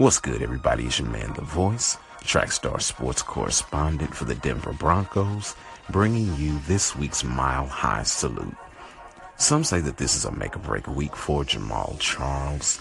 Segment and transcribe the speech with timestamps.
[0.00, 0.86] What's good, everybody?
[0.86, 5.54] It's your man, The Voice, Trackstar Sports correspondent for the Denver Broncos,
[5.90, 8.56] bringing you this week's Mile High Salute.
[9.36, 12.80] Some say that this is a make or break week for Jamaal Charles,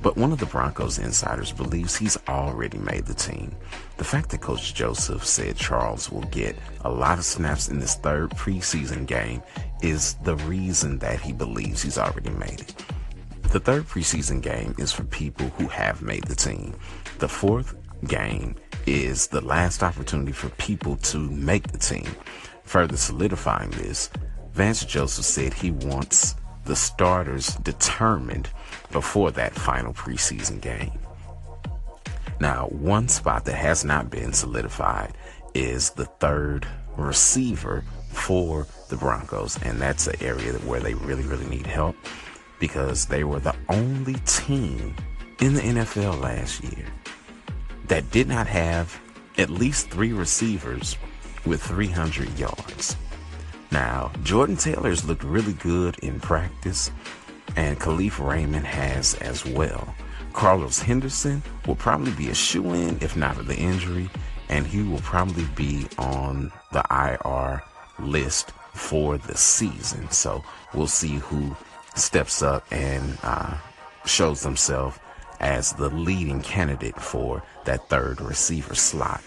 [0.00, 3.54] but one of the Broncos insiders believes he's already made the team.
[3.98, 6.56] The fact that Coach Joseph said Charles will get
[6.86, 9.42] a lot of snaps in this third preseason game
[9.82, 12.74] is the reason that he believes he's already made it.
[13.54, 16.74] The third preseason game is for people who have made the team.
[17.20, 22.08] The fourth game is the last opportunity for people to make the team.
[22.64, 24.10] Further solidifying this,
[24.54, 28.48] Vance Joseph said he wants the starters determined
[28.90, 30.98] before that final preseason game.
[32.40, 35.12] Now, one spot that has not been solidified
[35.54, 36.66] is the third
[36.96, 41.94] receiver for the Broncos, and that's an area where they really, really need help
[42.64, 44.96] because they were the only team
[45.38, 46.86] in the NFL last year
[47.88, 48.98] that did not have
[49.36, 50.96] at least three receivers
[51.44, 52.96] with 300 yards.
[53.70, 56.90] Now, Jordan Taylor's looked really good in practice,
[57.54, 59.94] and Kalif Raymond has as well.
[60.32, 64.08] Carlos Henderson will probably be a shoe in if not for the injury,
[64.48, 67.62] and he will probably be on the IR
[68.02, 70.10] list for the season.
[70.10, 71.54] So we'll see who
[71.94, 73.56] steps up and uh,
[74.04, 75.00] shows himself
[75.40, 79.22] as the leading candidate for that third receiver slot.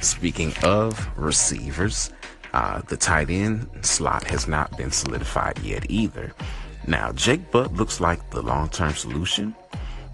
[0.00, 2.12] Speaking of receivers,
[2.52, 6.32] uh, the tight end slot has not been solidified yet either.
[6.86, 9.54] Now, Jake Butt looks like the long term solution,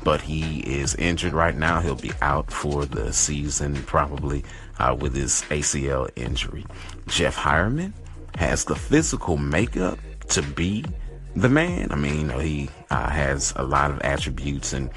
[0.03, 1.81] but he is injured right now.
[1.81, 4.45] He'll be out for the season probably
[4.79, 6.65] uh, with his ACL injury.
[7.09, 7.93] Jeff Heuerman
[8.37, 10.84] has the physical makeup to be
[11.34, 11.91] the man.
[11.91, 14.91] I mean, he uh, has a lot of attributes and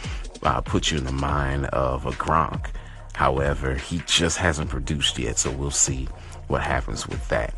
[0.44, 2.67] uh, puts you in the mind of a Gronk.
[3.14, 6.08] However, he just hasn't produced yet, so we'll see
[6.47, 7.53] what happens with that.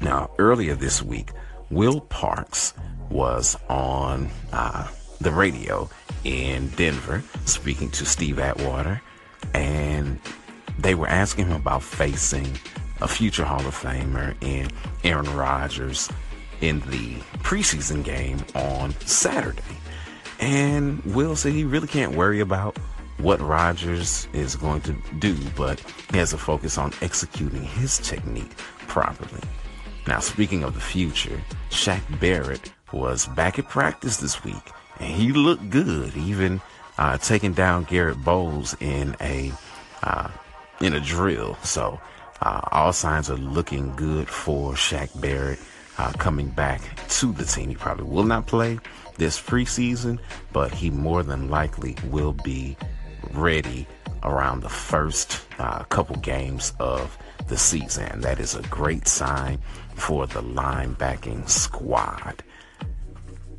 [0.00, 1.30] Now, earlier this week,
[1.70, 2.74] Will Parks
[3.10, 4.88] was on uh,
[5.20, 5.88] the radio
[6.24, 9.00] in Denver speaking to Steve Atwater,
[9.54, 10.18] and
[10.78, 12.46] they were asking him about facing
[13.00, 14.70] a future Hall of Famer in
[15.02, 16.08] Aaron Rodgers
[16.62, 19.62] in the preseason game on Saturday.
[20.40, 22.78] And Will said he really can't worry about
[23.18, 25.80] what Rodgers is going to do, but
[26.10, 28.56] he has to focus on executing his technique
[28.88, 29.40] properly.
[30.06, 31.40] Now, speaking of the future,
[31.70, 36.60] Shaq Barrett was back at practice this week, and he looked good, even
[36.98, 39.52] uh, taking down Garett Bolles in a
[40.02, 40.28] uh,
[40.80, 41.56] in a drill.
[41.62, 42.00] So,
[42.40, 45.60] uh, all signs are looking good for Shaq Barrett
[45.98, 47.70] uh, coming back to the team.
[47.70, 48.78] He probably will not play
[49.16, 50.18] this preseason,
[50.52, 52.76] but he more than likely will be
[53.32, 53.86] ready
[54.22, 57.16] around the first uh, couple games of
[57.48, 58.20] the season.
[58.20, 59.58] That is a great sign
[59.94, 62.42] for the linebacking squad.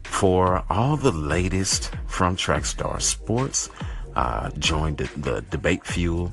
[0.03, 3.69] For all the latest from Trackstar Sports,
[4.15, 6.31] uh, join the, the Debate Fuel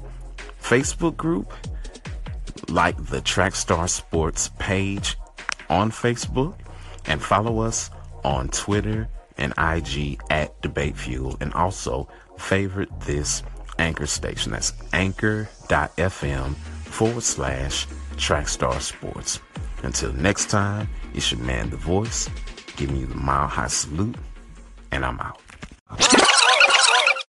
[0.62, 1.52] Facebook group,
[2.68, 5.16] like the Trackstar Sports page
[5.70, 6.54] on Facebook
[7.06, 7.90] and follow us
[8.24, 9.08] on Twitter
[9.38, 13.42] and IG at Debate Fuel and also favorite this
[13.78, 14.52] anchor station.
[14.52, 17.86] That's anchor.fm forward slash
[18.16, 19.40] Trackstar Sports.
[19.82, 22.28] Until next time, it's your man, The Voice,
[22.76, 24.16] giving you the mile high salute,
[24.92, 25.40] and I'm out.